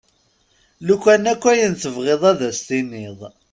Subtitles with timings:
[0.87, 3.19] Lukan akk ayen tebɣiḍ ad as-tiniḍ.